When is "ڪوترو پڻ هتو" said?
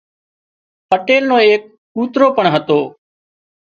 1.95-2.79